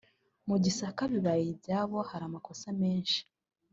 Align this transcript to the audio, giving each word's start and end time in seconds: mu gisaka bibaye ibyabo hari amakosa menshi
mu 0.47 0.55
gisaka 0.63 1.01
bibaye 1.11 1.43
ibyabo 1.53 1.97
hari 2.09 2.23
amakosa 2.29 2.67
menshi 2.81 3.19